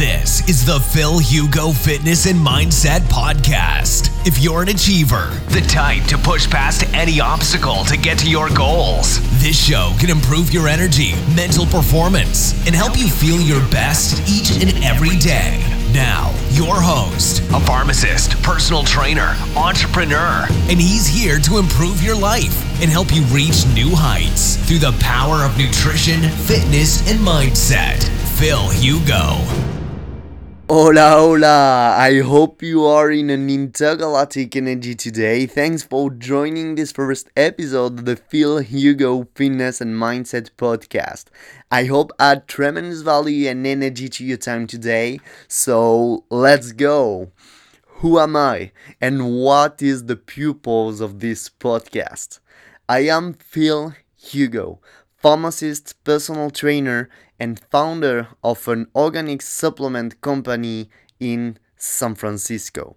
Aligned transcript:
This 0.00 0.48
is 0.48 0.64
the 0.64 0.80
Phil 0.80 1.18
Hugo 1.18 1.72
Fitness 1.72 2.24
and 2.24 2.38
Mindset 2.38 3.00
Podcast. 3.00 4.08
If 4.26 4.38
you're 4.38 4.62
an 4.62 4.70
achiever, 4.70 5.28
the 5.48 5.60
type 5.60 6.04
to 6.04 6.16
push 6.16 6.48
past 6.48 6.90
any 6.94 7.20
obstacle 7.20 7.84
to 7.84 7.98
get 7.98 8.18
to 8.20 8.30
your 8.30 8.48
goals, 8.48 9.20
this 9.42 9.62
show 9.62 9.92
can 10.00 10.08
improve 10.08 10.54
your 10.54 10.68
energy, 10.68 11.12
mental 11.36 11.66
performance, 11.66 12.54
and 12.66 12.74
help 12.74 12.96
you 12.96 13.08
feel 13.08 13.38
your 13.42 13.60
best 13.68 14.26
each 14.26 14.62
and 14.62 14.82
every 14.82 15.18
day. 15.18 15.62
Now, 15.92 16.32
your 16.52 16.80
host, 16.80 17.42
a 17.52 17.60
pharmacist, 17.60 18.42
personal 18.42 18.84
trainer, 18.84 19.36
entrepreneur, 19.54 20.46
and 20.70 20.80
he's 20.80 21.06
here 21.06 21.38
to 21.40 21.58
improve 21.58 22.02
your 22.02 22.16
life 22.16 22.56
and 22.80 22.90
help 22.90 23.14
you 23.14 23.20
reach 23.24 23.66
new 23.74 23.94
heights 23.94 24.56
through 24.66 24.78
the 24.78 24.96
power 24.98 25.44
of 25.44 25.58
nutrition, 25.58 26.22
fitness, 26.22 27.06
and 27.10 27.18
mindset. 27.20 28.02
Phil 28.38 28.70
Hugo. 28.70 29.79
Hola, 30.72 31.16
hola! 31.18 31.96
I 31.98 32.20
hope 32.20 32.62
you 32.62 32.84
are 32.84 33.10
in 33.10 33.28
an 33.28 33.50
intergalactic 33.50 34.54
energy 34.54 34.94
today. 34.94 35.44
Thanks 35.46 35.82
for 35.82 36.10
joining 36.10 36.76
this 36.76 36.92
first 36.92 37.28
episode 37.36 37.98
of 37.98 38.04
the 38.04 38.14
Phil 38.14 38.58
Hugo 38.58 39.26
Fitness 39.34 39.80
and 39.80 39.96
Mindset 39.96 40.50
podcast. 40.56 41.24
I 41.72 41.86
hope 41.86 42.12
add 42.20 42.46
tremendous 42.46 43.02
value 43.02 43.48
and 43.48 43.66
energy 43.66 44.08
to 44.10 44.24
your 44.24 44.36
time 44.36 44.68
today. 44.68 45.18
So 45.48 46.22
let's 46.30 46.70
go! 46.70 47.32
Who 47.98 48.20
am 48.20 48.36
I 48.36 48.70
and 49.00 49.34
what 49.34 49.82
is 49.82 50.04
the 50.04 50.14
purpose 50.14 51.00
of 51.00 51.18
this 51.18 51.50
podcast? 51.50 52.38
I 52.88 53.00
am 53.08 53.32
Phil 53.32 53.94
Hugo, 54.16 54.78
pharmacist, 55.16 56.04
personal 56.04 56.50
trainer, 56.50 57.10
and 57.40 57.58
founder 57.58 58.28
of 58.44 58.68
an 58.68 58.86
organic 58.94 59.40
supplement 59.40 60.20
company 60.20 60.90
in 61.18 61.58
San 61.76 62.14
Francisco. 62.14 62.96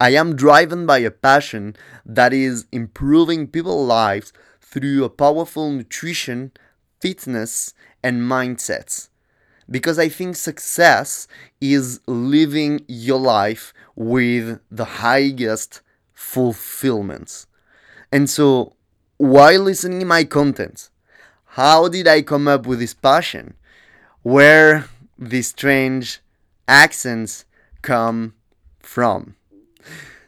I 0.00 0.10
am 0.10 0.36
driven 0.36 0.86
by 0.86 0.98
a 0.98 1.10
passion 1.10 1.76
that 2.06 2.32
is 2.32 2.66
improving 2.70 3.48
people's 3.48 3.88
lives 3.88 4.32
through 4.60 5.04
a 5.04 5.10
powerful 5.10 5.70
nutrition, 5.70 6.52
fitness, 7.00 7.74
and 8.02 8.22
mindsets. 8.22 9.08
Because 9.68 9.98
I 9.98 10.08
think 10.08 10.36
success 10.36 11.26
is 11.60 12.00
living 12.06 12.84
your 12.86 13.18
life 13.18 13.72
with 13.96 14.60
the 14.70 14.84
highest 14.84 15.80
fulfillment. 16.12 17.46
And 18.12 18.28
so, 18.28 18.74
while 19.16 19.60
listening 19.60 20.00
to 20.00 20.06
my 20.06 20.24
content, 20.24 20.90
how 21.44 21.88
did 21.88 22.06
I 22.06 22.22
come 22.22 22.46
up 22.46 22.66
with 22.66 22.80
this 22.80 22.94
passion? 22.94 23.54
Where 24.24 24.88
these 25.18 25.48
strange 25.48 26.20
accents 26.66 27.44
come 27.82 28.32
from. 28.80 29.36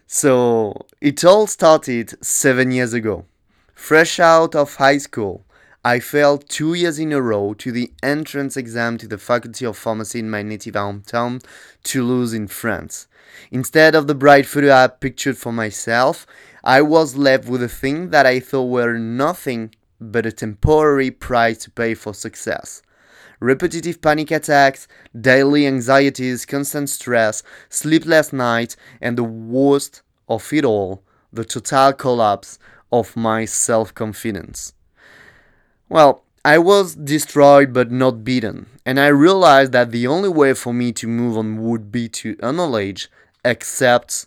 So 0.06 0.86
it 1.00 1.24
all 1.24 1.46
started 1.46 2.22
seven 2.24 2.70
years 2.70 2.92
ago. 2.92 3.24
Fresh 3.74 4.20
out 4.20 4.54
of 4.54 4.76
high 4.76 4.98
school, 4.98 5.46
I 5.82 5.98
failed 6.00 6.48
two 6.48 6.74
years 6.74 6.98
in 6.98 7.12
a 7.12 7.22
row 7.22 7.54
to 7.54 7.72
the 7.72 7.90
entrance 8.02 8.56
exam 8.56 8.98
to 8.98 9.08
the 9.08 9.18
Faculty 9.18 9.64
of 9.64 9.78
Pharmacy 9.78 10.18
in 10.18 10.28
my 10.28 10.42
native 10.42 10.74
hometown, 10.74 11.42
Toulouse, 11.82 12.34
in 12.34 12.48
France. 12.48 13.08
Instead 13.50 13.94
of 13.94 14.06
the 14.06 14.14
bright 14.14 14.44
future 14.44 14.72
I 14.72 14.88
pictured 14.88 15.38
for 15.38 15.52
myself, 15.52 16.26
I 16.62 16.82
was 16.82 17.16
left 17.16 17.48
with 17.48 17.62
a 17.62 17.68
thing 17.68 18.10
that 18.10 18.26
I 18.26 18.40
thought 18.40 18.64
were 18.64 18.98
nothing 18.98 19.74
but 19.98 20.26
a 20.26 20.32
temporary 20.32 21.10
price 21.10 21.58
to 21.58 21.70
pay 21.70 21.94
for 21.94 22.12
success 22.12 22.82
repetitive 23.40 24.00
panic 24.00 24.30
attacks, 24.30 24.88
daily 25.18 25.66
anxieties, 25.66 26.46
constant 26.46 26.88
stress, 26.88 27.42
sleepless 27.68 28.32
nights, 28.32 28.76
and 29.00 29.16
the 29.16 29.24
worst 29.24 30.02
of 30.28 30.52
it 30.52 30.64
all, 30.64 31.02
the 31.32 31.44
total 31.44 31.92
collapse 31.92 32.58
of 32.92 33.16
my 33.16 33.44
self 33.44 33.94
confidence. 33.94 34.72
Well, 35.88 36.24
I 36.44 36.58
was 36.58 36.94
destroyed 36.94 37.72
but 37.72 37.90
not 37.90 38.24
beaten, 38.24 38.66
and 38.84 39.00
I 39.00 39.08
realized 39.08 39.72
that 39.72 39.90
the 39.90 40.06
only 40.06 40.28
way 40.28 40.54
for 40.54 40.72
me 40.72 40.92
to 40.92 41.08
move 41.08 41.36
on 41.36 41.62
would 41.62 41.90
be 41.90 42.08
to 42.10 42.30
acknowledge, 42.42 43.10
accept, 43.44 44.26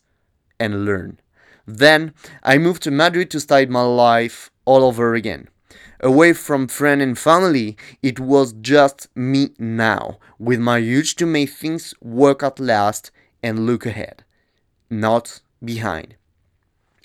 and 0.60 0.86
learn. 0.86 1.20
Then 1.66 2.14
I 2.44 2.58
moved 2.58 2.84
to 2.84 2.92
Madrid 2.92 3.32
to 3.32 3.40
start 3.40 3.70
my 3.70 3.84
life 3.84 4.52
all 4.66 4.84
over 4.84 5.14
again 5.14 5.48
away 6.00 6.34
from 6.34 6.68
friend 6.68 7.02
and 7.02 7.18
family, 7.18 7.78
it 8.02 8.20
was 8.20 8.54
just 8.54 9.08
me 9.16 9.50
now, 9.58 10.20
with 10.38 10.60
my 10.60 10.80
urge 10.80 11.16
to 11.16 11.26
make 11.26 11.50
things 11.50 11.94
work 12.02 12.44
at 12.44 12.60
last 12.60 13.12
and 13.44 13.66
look 13.66 13.86
ahead, 13.86 14.24
not 14.90 15.42
behind. 15.64 16.16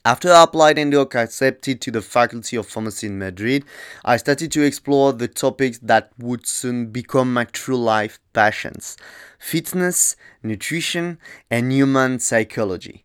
After 0.07 0.31
I 0.31 0.43
applied 0.43 0.77
and 0.77 0.93
got 0.93 1.15
accepted 1.15 1.81
to 1.81 1.91
the 1.91 2.03
Faculty 2.03 2.57
of 2.57 2.67
Pharmacy 2.67 3.07
in 3.07 3.19
Madrid, 3.19 3.65
I 4.05 4.19
started 4.19 4.53
to 4.53 4.63
explore 4.63 5.15
the 5.15 5.29
topics 5.29 5.79
that 5.79 6.13
would 6.19 6.47
soon 6.47 6.89
become 6.89 7.33
my 7.33 7.45
true 7.45 7.79
life 7.79 8.21
passions 8.35 8.99
fitness, 9.39 10.17
nutrition, 10.43 11.19
and 11.51 11.73
human 11.73 12.19
psychology. 12.19 13.05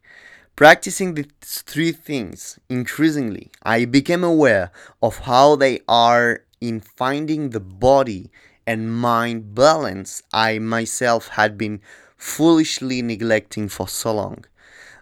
Practicing 0.60 1.14
these 1.14 1.62
three 1.66 1.94
things 1.94 2.60
increasingly, 2.68 3.50
I 3.64 3.86
became 3.86 4.26
aware 4.26 4.72
of 5.02 5.20
how 5.20 5.56
they 5.56 5.80
are 5.88 6.42
in 6.60 6.82
finding 6.82 7.52
the 7.52 7.62
body 7.62 8.30
and 8.68 8.94
mind 8.94 9.56
balance 9.56 10.22
I 10.34 10.60
myself 10.60 11.30
had 11.30 11.58
been 11.58 11.80
foolishly 12.18 13.02
neglecting 13.02 13.70
for 13.70 13.88
so 13.88 14.14
long. 14.16 14.44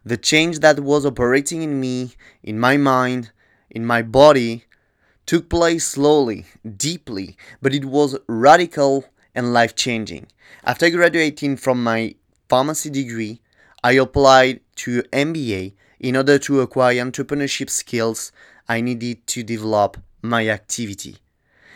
The 0.05 0.15
change 0.15 0.59
that 0.59 0.81
was 0.81 1.07
operating 1.07 1.63
in 1.63 1.79
me, 1.79 2.13
in 2.43 2.59
my 2.59 2.77
mind, 2.77 3.31
in 3.71 3.83
my 3.83 4.03
body, 4.03 4.65
took 5.25 5.49
place 5.49 5.87
slowly, 5.87 6.45
deeply, 6.77 7.35
but 7.63 7.73
it 7.73 7.85
was 7.85 8.15
radical 8.27 9.05
and 9.33 9.53
life 9.53 9.73
changing. 9.73 10.27
After 10.63 10.87
graduating 10.91 11.57
from 11.57 11.83
my 11.83 12.13
pharmacy 12.47 12.91
degree, 12.91 13.41
I 13.87 13.93
applied 13.93 14.59
to 14.83 15.01
MBA 15.13 15.71
in 16.01 16.17
order 16.17 16.37
to 16.39 16.59
acquire 16.59 17.01
entrepreneurship 17.01 17.69
skills 17.69 18.33
I 18.67 18.81
needed 18.81 19.25
to 19.27 19.43
develop 19.43 19.95
my 20.21 20.49
activity. 20.49 21.19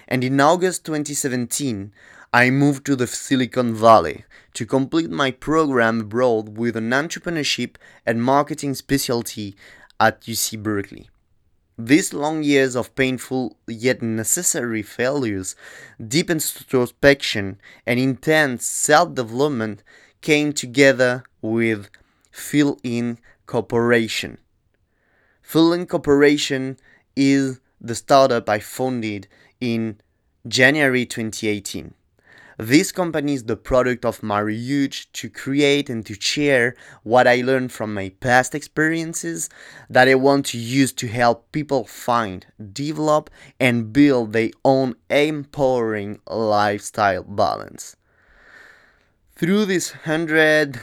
And 0.09 0.21
in 0.21 0.41
August 0.41 0.83
2017, 0.83 1.93
I 2.33 2.49
moved 2.49 2.85
to 2.87 2.97
the 2.97 3.07
Silicon 3.07 3.73
Valley 3.73 4.25
to 4.55 4.65
complete 4.65 5.09
my 5.09 5.31
program 5.31 6.01
abroad 6.01 6.57
with 6.57 6.75
an 6.75 6.89
entrepreneurship 6.89 7.77
and 8.05 8.21
marketing 8.21 8.73
specialty 8.73 9.55
at 9.97 10.19
UC 10.23 10.61
Berkeley. 10.61 11.09
These 11.77 12.13
long 12.13 12.43
years 12.43 12.75
of 12.75 12.93
painful 12.93 13.55
yet 13.67 14.01
necessary 14.01 14.83
failures, 14.83 15.55
deep 16.05 16.29
introspection, 16.29 17.61
and 17.85 18.01
intense 18.01 18.65
self 18.65 19.13
development 19.13 19.81
came 20.19 20.51
together 20.51 21.23
with 21.41 21.89
Fill 22.31 22.79
In 22.83 23.19
Corporation. 23.45 24.37
Fill 25.41 25.73
In 25.73 25.85
Corporation 25.85 26.77
is 27.15 27.59
the 27.79 27.95
startup 27.95 28.47
I 28.47 28.59
founded 28.59 29.27
in 29.59 29.99
January 30.47 31.05
2018. 31.05 31.93
This 32.57 32.91
company 32.91 33.33
is 33.33 33.45
the 33.45 33.55
product 33.55 34.05
of 34.05 34.21
my 34.21 34.41
urge 34.41 35.11
to 35.13 35.29
create 35.29 35.89
and 35.89 36.05
to 36.05 36.13
share 36.13 36.75
what 37.01 37.27
I 37.27 37.41
learned 37.41 37.71
from 37.71 37.93
my 37.93 38.09
past 38.19 38.53
experiences 38.53 39.49
that 39.89 40.07
I 40.07 40.13
want 40.13 40.45
to 40.47 40.59
use 40.59 40.93
to 40.93 41.07
help 41.07 41.51
people 41.51 41.85
find, 41.85 42.45
develop, 42.71 43.31
and 43.59 43.91
build 43.91 44.33
their 44.33 44.51
own 44.63 44.95
empowering 45.09 46.19
lifestyle 46.27 47.23
balance. 47.23 47.95
Through 49.35 49.65
this 49.65 49.91
hundred 50.05 50.79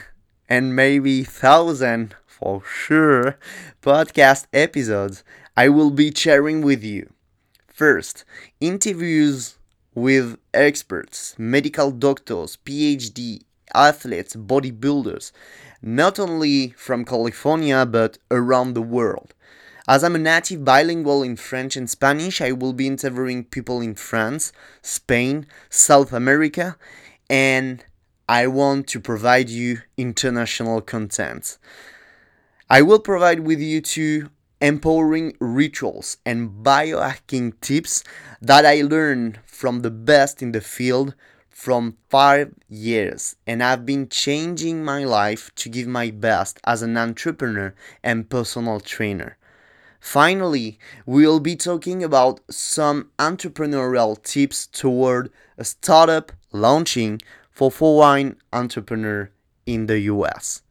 and 0.48 0.74
maybe 0.74 1.22
thousand 1.24 2.14
for 2.26 2.62
sure 2.64 3.38
podcast 3.82 4.46
episodes 4.52 5.22
I 5.56 5.68
will 5.68 5.90
be 5.90 6.12
sharing 6.14 6.62
with 6.62 6.84
you. 6.84 7.10
First, 7.66 8.24
interviews 8.60 9.58
with 9.94 10.38
experts, 10.54 11.34
medical 11.36 11.90
doctors, 11.90 12.56
PhD, 12.64 13.42
athletes, 13.74 14.36
bodybuilders, 14.36 15.32
not 15.82 16.18
only 16.18 16.70
from 16.70 17.04
California 17.04 17.84
but 17.84 18.18
around 18.30 18.74
the 18.74 18.82
world. 18.82 19.34
As 19.88 20.04
I'm 20.04 20.14
a 20.14 20.18
native 20.18 20.64
bilingual 20.64 21.22
in 21.22 21.36
French 21.36 21.74
and 21.76 21.88
Spanish, 21.88 22.40
I 22.40 22.52
will 22.52 22.74
be 22.74 22.86
interviewing 22.86 23.44
people 23.44 23.80
in 23.80 23.94
France, 23.94 24.52
Spain, 24.82 25.46
South 25.70 26.12
America, 26.12 26.76
and 27.30 27.84
I 28.28 28.46
want 28.46 28.88
to 28.88 29.00
provide 29.00 29.48
you 29.48 29.78
international 29.96 30.82
content. 30.82 31.56
I 32.68 32.82
will 32.82 32.98
provide 32.98 33.40
with 33.40 33.58
you 33.58 33.80
two 33.80 34.28
empowering 34.60 35.34
rituals 35.40 36.18
and 36.26 36.62
biohacking 36.62 37.58
tips 37.62 38.04
that 38.42 38.66
I 38.66 38.82
learned 38.82 39.40
from 39.46 39.80
the 39.80 39.90
best 39.90 40.42
in 40.42 40.52
the 40.52 40.60
field 40.60 41.14
from 41.48 41.96
five 42.10 42.52
years 42.68 43.34
and 43.46 43.62
I've 43.62 43.86
been 43.86 44.10
changing 44.10 44.84
my 44.84 45.04
life 45.04 45.50
to 45.56 45.70
give 45.70 45.86
my 45.86 46.10
best 46.10 46.60
as 46.64 46.82
an 46.82 46.98
entrepreneur 46.98 47.74
and 48.02 48.28
personal 48.28 48.80
trainer. 48.80 49.38
Finally, 50.00 50.78
we'll 51.06 51.40
be 51.40 51.56
talking 51.56 52.04
about 52.04 52.40
some 52.50 53.10
entrepreneurial 53.18 54.22
tips 54.22 54.66
toward 54.66 55.32
a 55.56 55.64
startup 55.64 56.30
launching 56.52 57.20
for 57.58 57.72
foreign 57.72 58.36
entrepreneur 58.52 59.28
in 59.66 59.86
the 59.86 59.98
US. 60.14 60.62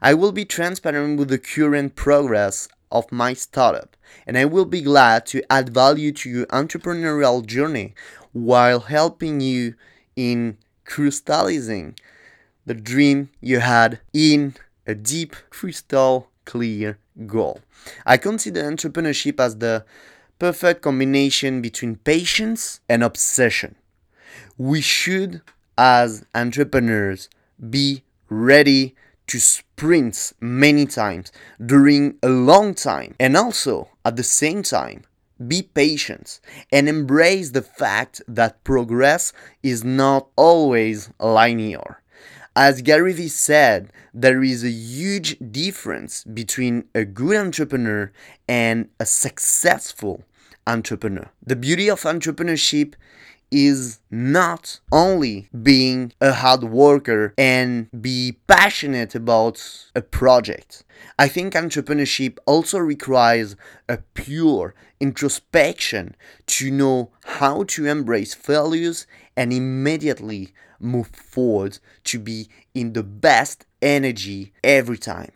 I 0.00 0.14
will 0.14 0.32
be 0.32 0.46
transparent 0.46 1.18
with 1.18 1.28
the 1.28 1.36
current 1.36 1.96
progress 1.96 2.66
of 2.90 3.12
my 3.12 3.34
startup 3.34 3.94
and 4.26 4.38
I 4.38 4.46
will 4.46 4.64
be 4.64 4.80
glad 4.80 5.26
to 5.26 5.42
add 5.52 5.68
value 5.68 6.12
to 6.12 6.30
your 6.30 6.46
entrepreneurial 6.46 7.44
journey 7.44 7.92
while 8.32 8.80
helping 8.80 9.42
you 9.42 9.74
in 10.16 10.56
crystallizing 10.86 11.96
the 12.64 12.72
dream 12.72 13.28
you 13.42 13.58
had 13.58 14.00
in 14.14 14.54
a 14.86 14.94
deep 14.94 15.36
crystal 15.50 16.30
clear 16.46 16.96
goal. 17.26 17.60
I 18.06 18.16
consider 18.16 18.62
entrepreneurship 18.62 19.38
as 19.40 19.58
the 19.58 19.84
perfect 20.38 20.80
combination 20.80 21.60
between 21.60 21.96
patience 21.96 22.80
and 22.88 23.04
obsession. 23.04 23.74
We 24.56 24.80
should, 24.80 25.42
as 25.80 26.26
entrepreneurs, 26.34 27.30
be 27.70 28.02
ready 28.28 28.94
to 29.26 29.40
sprint 29.40 30.34
many 30.38 30.84
times 30.84 31.32
during 31.64 32.18
a 32.22 32.28
long 32.28 32.74
time 32.74 33.14
and 33.18 33.34
also 33.34 33.88
at 34.04 34.16
the 34.16 34.22
same 34.22 34.62
time 34.62 35.02
be 35.48 35.62
patient 35.62 36.38
and 36.70 36.86
embrace 36.86 37.52
the 37.52 37.62
fact 37.62 38.20
that 38.28 38.62
progress 38.62 39.32
is 39.62 39.82
not 39.82 40.28
always 40.36 41.08
linear. 41.18 42.02
As 42.54 42.82
Gary 42.82 43.14
Vee 43.14 43.28
said, 43.28 43.90
there 44.12 44.42
is 44.42 44.62
a 44.62 44.70
huge 44.70 45.38
difference 45.50 46.24
between 46.24 46.84
a 46.94 47.06
good 47.06 47.36
entrepreneur 47.36 48.12
and 48.46 48.90
a 48.98 49.06
successful 49.06 50.24
entrepreneur. 50.66 51.30
The 51.42 51.56
beauty 51.56 51.88
of 51.88 52.02
entrepreneurship 52.02 52.94
is 53.50 53.98
not 54.10 54.80
only 54.92 55.48
being 55.62 56.12
a 56.20 56.32
hard 56.32 56.64
worker 56.64 57.34
and 57.36 57.88
be 58.00 58.38
passionate 58.46 59.14
about 59.14 59.90
a 59.94 60.02
project. 60.02 60.84
I 61.18 61.28
think 61.28 61.54
entrepreneurship 61.54 62.38
also 62.46 62.78
requires 62.78 63.56
a 63.88 63.98
pure 64.14 64.74
introspection 65.00 66.14
to 66.46 66.70
know 66.70 67.10
how 67.24 67.64
to 67.64 67.86
embrace 67.86 68.34
failures 68.34 69.06
and 69.36 69.52
immediately 69.52 70.52
move 70.78 71.08
forward 71.08 71.78
to 72.04 72.18
be 72.18 72.48
in 72.74 72.92
the 72.92 73.02
best 73.02 73.66
energy 73.82 74.52
every 74.62 74.98
time. 74.98 75.32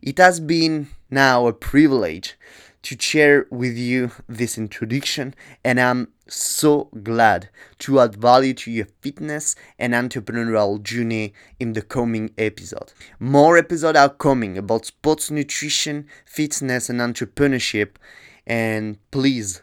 It 0.00 0.18
has 0.18 0.40
been 0.40 0.88
now 1.10 1.46
a 1.46 1.52
privilege 1.52 2.36
to 2.82 2.96
share 3.00 3.46
with 3.50 3.76
you 3.76 4.10
this 4.28 4.56
introduction, 4.56 5.34
and 5.64 5.80
I'm 5.80 6.08
so 6.26 6.90
glad 7.02 7.48
to 7.80 8.00
add 8.00 8.16
value 8.16 8.54
to 8.54 8.70
your 8.70 8.86
fitness 9.00 9.56
and 9.78 9.94
entrepreneurial 9.94 10.82
journey 10.82 11.32
in 11.58 11.72
the 11.72 11.82
coming 11.82 12.30
episode. 12.38 12.92
More 13.18 13.56
episodes 13.56 13.98
are 13.98 14.08
coming 14.08 14.56
about 14.58 14.86
sports 14.86 15.30
nutrition, 15.30 16.06
fitness, 16.24 16.88
and 16.88 17.00
entrepreneurship, 17.00 17.96
and 18.46 18.98
please 19.10 19.62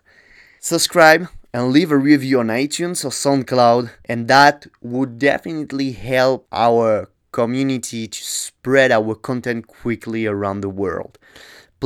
subscribe 0.59 1.27
and 1.53 1.71
leave 1.71 1.91
a 1.91 1.97
review 1.97 2.39
on 2.39 2.47
iTunes 2.47 3.05
or 3.05 3.09
SoundCloud, 3.09 3.91
and 4.05 4.27
that 4.27 4.67
would 4.81 5.19
definitely 5.19 5.93
help 5.93 6.47
our 6.51 7.09
community 7.31 8.07
to 8.07 8.23
spread 8.23 8.91
our 8.91 9.13
content 9.13 9.67
quickly 9.67 10.25
around 10.25 10.61
the 10.61 10.69
world 10.69 11.17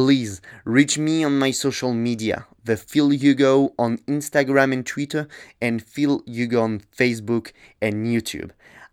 please 0.06 0.40
reach 0.64 0.98
me 0.98 1.26
on 1.26 1.38
my 1.38 1.52
social 1.52 1.94
media 1.94 2.46
the 2.64 2.78
Phil 2.78 3.10
Hugo 3.10 3.74
on 3.78 3.98
Instagram 4.08 4.72
and 4.72 4.86
Twitter, 4.86 5.28
and 5.62 5.84
Phil 5.84 6.24
Hugo 6.26 6.62
on 6.62 6.80
Facebook 6.98 7.52
and 7.82 8.08
YouTube. 8.08 8.52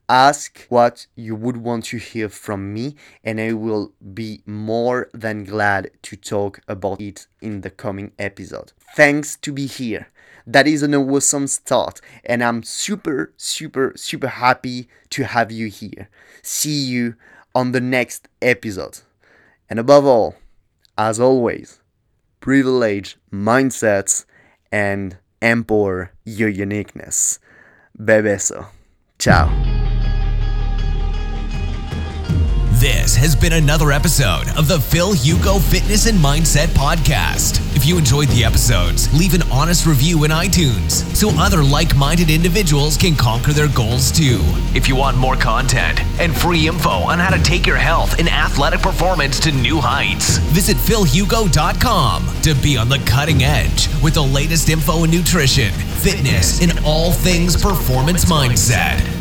Ask 0.09 0.67
what 0.69 1.07
you 1.15 1.37
would 1.37 1.59
want 1.59 1.85
to 1.87 1.99
hear 1.99 2.29
from 2.29 2.75
me, 2.75 2.97
and 3.23 3.41
I 3.41 3.53
will 3.53 3.93
be 4.15 4.43
more 4.47 5.09
than 5.15 5.45
glad 5.45 5.93
to 6.03 6.17
talk 6.17 6.61
about 6.67 7.01
it 7.01 7.29
in 7.41 7.61
the 7.61 7.71
coming 7.71 8.11
episode. 8.19 8.73
Thanks 8.97 9.37
to 9.37 9.53
be 9.53 9.67
here. 9.67 10.09
That 10.45 10.67
is 10.67 10.83
an 10.83 10.95
awesome 10.97 11.47
start, 11.47 12.01
and 12.25 12.43
I'm 12.43 12.65
super, 12.65 13.33
super, 13.37 13.93
super 13.95 14.29
happy 14.29 14.89
to 15.11 15.23
have 15.23 15.53
you 15.53 15.69
here. 15.69 16.09
See 16.43 16.81
you 16.83 17.15
on 17.55 17.71
the 17.71 17.81
next 17.81 18.29
episode. 18.43 18.99
And 19.71 19.79
above 19.79 20.05
all, 20.05 20.35
as 20.99 21.21
always, 21.21 21.81
privilege 22.41 23.17
mindsets 23.33 24.25
and 24.73 25.19
empower 25.43 26.13
your 26.25 26.49
uniqueness. 26.49 27.39
Bebeso. 27.99 28.67
Ciao. 29.19 29.66
This 32.81 33.17
has 33.17 33.35
been 33.35 33.55
another 33.55 33.91
episode 33.91 34.51
of 34.55 34.69
the 34.69 34.79
Phil 34.79 35.15
Hugo 35.15 35.59
Fitness 35.59 36.05
and 36.05 36.19
Mindset 36.19 36.67
Podcast. 36.67 37.75
If 37.75 37.87
you 37.87 37.97
enjoyed 37.97 38.29
the 38.29 38.45
episodes, 38.45 39.11
leave 39.19 39.33
an 39.33 39.41
honest 39.51 39.87
review 39.87 40.25
in 40.25 40.31
iTunes 40.31 40.91
so 41.17 41.31
other 41.41 41.65
like 41.65 41.97
minded 41.97 42.29
individuals 42.29 42.99
can 42.99 43.17
conquer 43.17 43.55
their 43.55 43.69
goals 43.69 44.13
too. 44.13 44.41
If 44.75 44.89
you 44.89 44.95
want 44.95 45.17
more 45.17 45.37
content 45.37 46.03
and 46.21 46.37
free 46.37 46.69
info 46.69 46.91
on 46.91 47.19
how 47.19 47.35
to 47.35 47.43
take 47.43 47.67
your 47.67 47.79
health 47.79 48.19
and 48.19 48.29
athletic 48.29 48.81
performance 48.81 49.41
to 49.41 49.53
new 49.53 49.81
heights, 49.81 50.37
visit 50.53 50.77
philhugo.com 50.77 52.43
to 52.43 52.55
be 52.57 52.77
on 52.77 52.91
the 52.91 52.99
cutting 53.07 53.43
edge 53.43 53.89
with 54.03 54.13
the 54.13 54.23
latest 54.23 54.69
info 54.69 55.05
in 55.05 55.11
nutrition, 55.11 55.73
fitness, 55.73 56.61
and 56.61 56.79
all 56.85 57.11
things 57.11 57.57
performance 57.57 58.27
mindset. 58.27 59.16